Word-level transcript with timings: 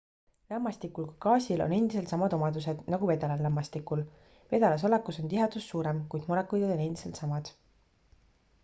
lämmastikul 0.51 1.05
kui 1.09 1.17
gaasil 1.25 1.61
on 1.65 1.75
endiselt 1.77 2.13
samad 2.13 2.35
omadused 2.37 2.81
nagu 2.93 3.11
vedelal 3.11 3.45
lämmastikul 3.47 4.03
vedelas 4.55 4.87
olekus 4.91 5.23
on 5.25 5.31
tihedus 5.37 5.71
suurem 5.75 6.03
kuid 6.15 6.29
molekulid 6.33 6.77
on 6.79 6.85
endiselt 6.89 7.23
samad 7.25 7.55